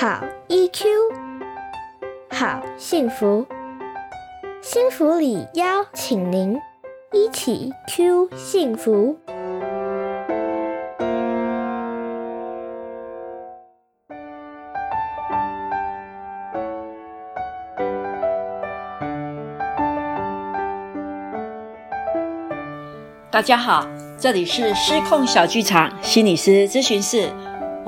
[0.00, 0.84] 好 EQ，
[2.30, 3.44] 好幸福，
[4.62, 6.56] 幸福里邀请您
[7.10, 9.18] 一起 Q 幸福。
[23.32, 23.84] 大家好，
[24.16, 27.28] 这里是失控小剧场心理师咨询室，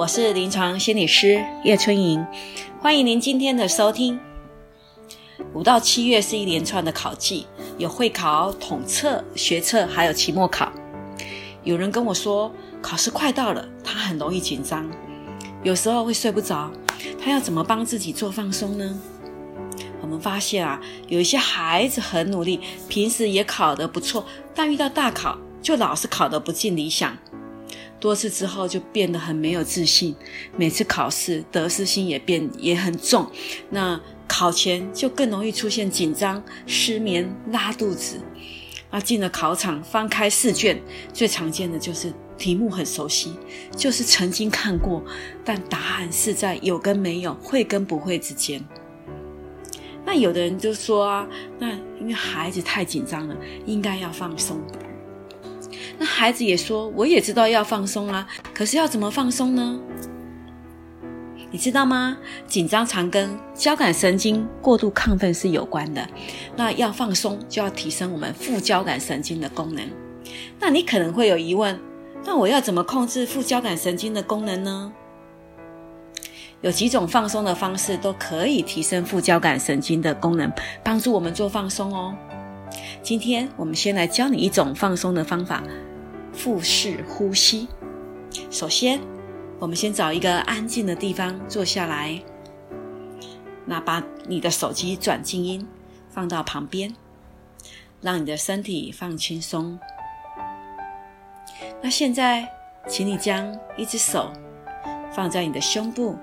[0.01, 2.27] 我是临床心理师叶春莹，
[2.81, 4.19] 欢迎您今天的收听。
[5.53, 10.73] 五到七月是一连串的考季，有会考、统测、学测，还有期末考。
[11.65, 14.91] 有人跟我说，考试快到了，他很容易紧张，
[15.63, 16.71] 有时候会睡不着，
[17.23, 18.99] 他要怎么帮自己做放松呢？
[20.01, 24.25] 我们发现啊，有一些孩子很努力，平时也考得不错，
[24.55, 27.15] 但遇到大考就老是考得不尽理想。
[28.01, 30.17] 多次之后就变得很没有自信，
[30.57, 33.31] 每次考试得失心也变也很重。
[33.69, 38.19] 那考前就更容易出现紧张、失眠、拉肚子。
[38.91, 40.81] 那进了考场，翻开试卷，
[41.13, 43.35] 最常见的就是题目很熟悉，
[43.77, 45.05] 就是曾经看过，
[45.45, 48.65] 但答案是在有跟没有、会跟不会之间。
[50.05, 51.71] 那有的人就说啊，那
[52.01, 54.61] 因为孩子太紧张了，应该要放松。
[55.99, 59.79] 那孩子也说，我也知道要放松啊，可是要怎么放松呢？
[61.53, 62.17] 你知道吗？
[62.47, 66.07] 紧张常跟交感神经过度亢奋是有关的。
[66.57, 69.85] 那要放松，就要提升我们副交感神经的功能。
[70.61, 71.77] 那你可能会有疑问，
[72.25, 74.93] 那我要怎么控制副交感神经的功能呢？
[76.61, 80.53] 有几种放松的方式都可以提升副交感神经的功能，
[80.85, 82.15] 帮助我们做放松哦。
[83.03, 85.63] 今天我们先来教你一种放松的方法——
[86.33, 87.67] 腹式呼吸。
[88.51, 89.01] 首先，
[89.59, 92.23] 我们先找一个安静的地方坐下来，
[93.65, 95.67] 那把你的手机转静音
[96.11, 96.95] 放到旁边，
[98.03, 99.79] 让你的身体放轻松。
[101.83, 102.47] 那现在，
[102.87, 104.31] 请你将一只手
[105.11, 106.17] 放在你的胸部。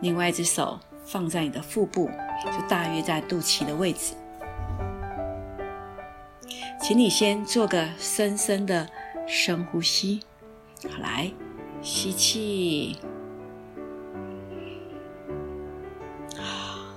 [0.00, 2.08] 另外一只手放在你的腹部，
[2.44, 4.14] 就大约在肚脐的位置。
[6.80, 8.88] 请你先做个深深的
[9.26, 10.20] 深呼吸，
[10.82, 11.30] 好，来
[11.82, 12.96] 吸气，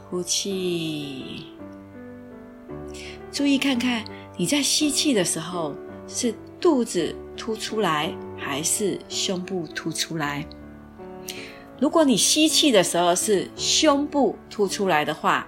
[0.09, 1.47] 呼气。
[3.29, 4.03] 注意看看
[4.37, 5.75] 你在吸气的时候
[6.07, 10.45] 是肚子凸出来，还是胸部凸出来？
[11.77, 15.45] 如果你吸气的时候是胸部凸出来的话，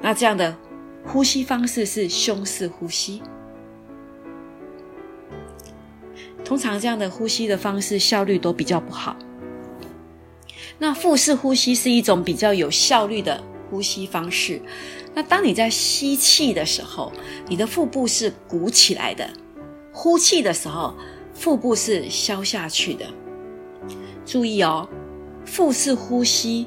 [0.00, 0.56] 那这样的
[1.06, 3.22] 呼吸方式是胸式呼吸。
[6.44, 9.16] 通常这样的呼吸的方式效率都比较不好。
[10.78, 14.60] 那腹式呼吸是一种比较有效率的呼吸方式。
[15.14, 17.12] 那当你在吸气的时候，
[17.48, 19.24] 你的腹部是鼓起来的；
[19.92, 20.94] 呼气的时候，
[21.32, 23.06] 腹部是消下去的。
[24.26, 24.88] 注意哦，
[25.44, 26.66] 腹式呼吸，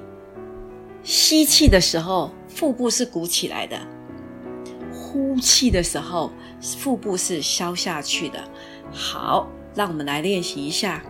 [1.03, 3.77] 吸气的时候腹部是鼓起来的，
[5.07, 6.31] 呼气的时候
[6.61, 8.43] 腹部是消下去的。
[8.91, 11.01] 好，让我们来练习一下，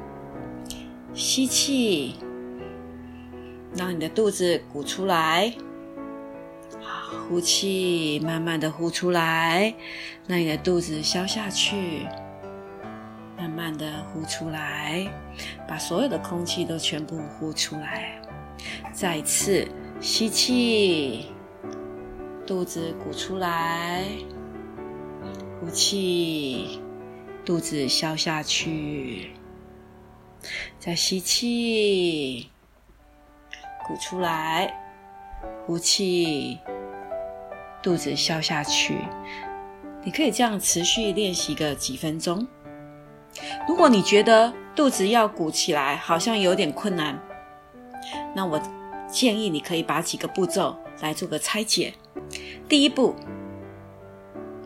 [1.13, 2.16] 吸气，
[3.75, 5.52] 让你的肚子鼓出来，
[6.80, 9.74] 好，呼气，慢慢的呼出来，
[10.28, 12.06] 让你的肚子消下去。
[13.36, 15.07] 慢慢的呼出来，
[15.68, 18.22] 把所有的空气都全部呼出来。
[18.91, 19.68] 再次
[20.00, 21.28] 吸气，
[22.47, 24.06] 肚子鼓出来，
[25.59, 26.80] 呼气，
[27.44, 29.31] 肚子消下去。
[30.80, 32.50] 再吸气，
[33.86, 34.74] 鼓出来，
[35.66, 36.57] 呼气，
[37.84, 38.97] 肚子消下去。
[40.06, 42.47] 你可以这样持续练习个几分钟。
[43.68, 47.21] 如果你觉得肚子要鼓起来好像有点困难，
[48.33, 48.57] 那我
[49.12, 51.94] 建议你可以把几个步骤来做个拆解。
[52.69, 53.16] 第一步，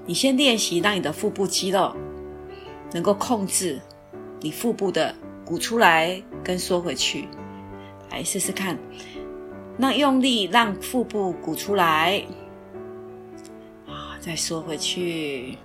[0.05, 1.95] 你先练习让你的腹部肌肉
[2.91, 3.79] 能够控制
[4.39, 5.13] 你腹部的
[5.45, 7.27] 鼓出来跟缩回去，
[8.09, 8.77] 来试试看。
[9.77, 12.23] 那用力让腹部鼓出来，
[13.87, 15.57] 啊，再缩回去，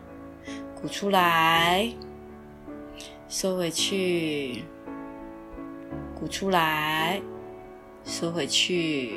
[0.81, 1.91] 鼓出来。
[3.29, 4.62] 收回去，
[6.15, 7.21] 鼓出来，
[8.05, 9.15] 收回去，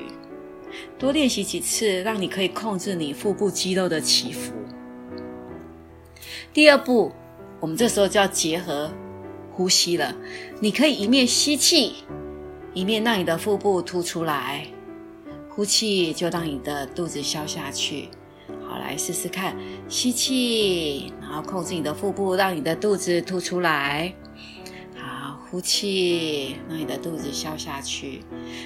[0.97, 4.53] 多练习几次，让你可以控制你腹部肌肉的起伏。
[6.53, 7.11] 第二步，
[7.59, 8.91] 我们这时候就要结合
[9.51, 10.15] 呼吸了。
[10.59, 11.95] 你可以一面吸气，
[12.73, 14.65] 一面让你的腹部凸出来，
[15.49, 18.09] 呼气就让你的肚子消下去。
[18.67, 19.55] 好，来试试看，
[19.87, 24.13] 吸气，然后控制你的腹部，让你的肚子凸出来。
[25.49, 28.23] 呼气，让你的肚子消下去。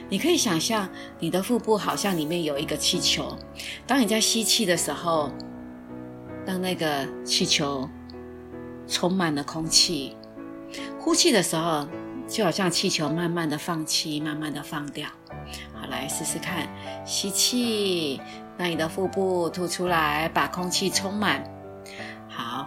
[0.10, 0.90] 你可以想象
[1.20, 3.38] 你的腹部好像里面有一个气球，
[3.88, 5.32] 当你在吸气的时候，
[6.46, 7.90] 让那个气球
[8.88, 10.16] 充满了空气；
[11.00, 11.88] 呼气的时候，
[12.28, 15.08] 就好像气球慢慢的放气，慢慢的放掉。
[15.74, 16.68] 好，来试试看，
[17.06, 18.20] 吸气。
[18.56, 21.44] 让你的腹部凸出来，把空气充满。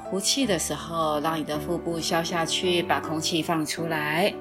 [0.08, 4.32] 呼气的时候，让你的腹部消下去，把空气放出来。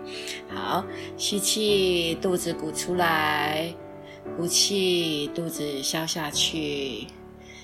[0.54, 0.84] 好，
[1.18, 3.74] 吸气，肚子鼓出来；
[4.38, 7.08] 呼气，肚子消下去。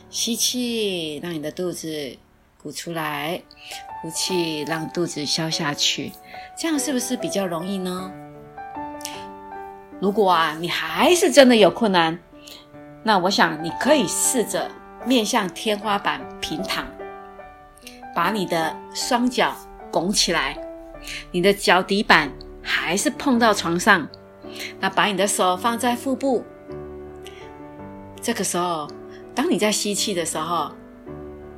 [0.09, 2.18] 吸气，让你的肚子
[2.62, 3.42] 鼓出来；
[4.01, 6.12] 呼气，让肚子消下去。
[6.57, 8.12] 这样是不是比较容易呢？
[10.00, 12.18] 如果啊，你还是真的有困难。
[13.04, 14.69] 那我想你可以试着
[15.06, 16.86] 面向天花板平躺，
[18.15, 19.55] 把你的双脚
[19.91, 20.57] 拱起来，
[21.31, 22.31] 你的脚底板
[22.61, 24.07] 还是碰到床上。
[24.81, 26.43] 那把你的手放在腹部，
[28.21, 28.85] 这个时候，
[29.33, 30.71] 当你在吸气的时候，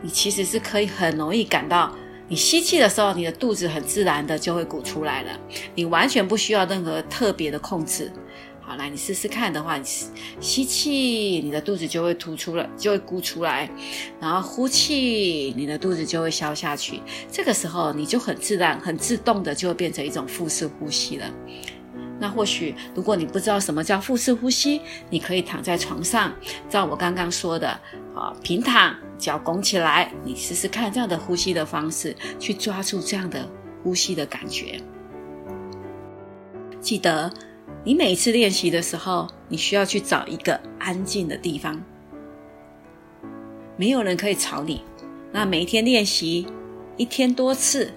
[0.01, 1.91] 你其实是可以很容易感到，
[2.27, 5.31] 你吸气的时候，你的肚子很自然的就会鼓出来了，
[5.73, 8.11] 你完全不需要任何特别的控制。
[8.65, 9.83] 好，来你试试看的话，你
[10.39, 13.67] 吸气，你的肚子就会凸出来，就会鼓出来；
[14.21, 17.01] 然后呼气，你的肚子就会消下去。
[17.29, 21.29] 这个时候，你就很自然、很自动的就会变成一种腹式呼吸了。
[22.21, 24.79] 那或许，如果你不知道什么叫腹式呼吸，
[25.09, 26.33] 你可以躺在床上，
[26.69, 27.67] 照我刚刚说的，
[28.15, 33.45] 啊，平躺，脚拱起来，你试试看这样的呼吸的方式，去抓住这样的
[33.83, 34.79] 呼吸的感觉。
[36.79, 37.29] 记得。
[37.85, 41.83] 你每次练习的时候，你需要去找一个安静的地方，
[43.75, 44.81] 没有人可以吵你。
[45.33, 46.47] 那每一天练习
[46.95, 47.91] 一天多次，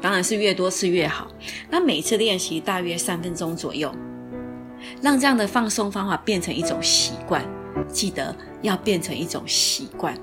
[0.00, 1.26] 当然是越多次越好。
[1.68, 3.92] 那每次练习大约三分钟左右，
[5.02, 7.44] 让这样的放松方法变成一种习惯。
[7.88, 10.16] 记得要变成一种习惯，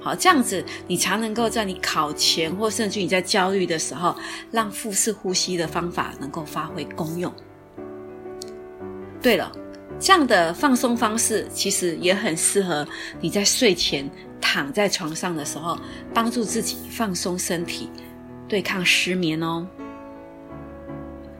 [0.00, 4.14] 好，这样子你才能够在你考前或甚至你在焦虑的时候，
[4.50, 7.32] 让腹式呼吸的方法能够发挥功用。
[9.22, 9.52] 对了，
[9.98, 12.86] 这样的放松方式其实也很适合
[13.20, 15.78] 你在睡前躺在床上的时候，
[16.14, 17.90] 帮助自己放松身体，
[18.48, 19.66] 对抗失眠哦。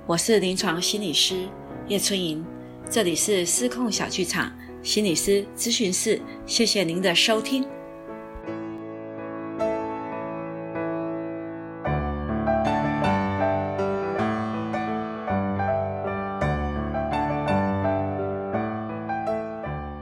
[0.07, 1.49] 我是临床心理师
[1.89, 2.45] 叶春莹，
[2.91, 7.65] 这里是失控小剧场心理师咨询室，谢谢您的收听。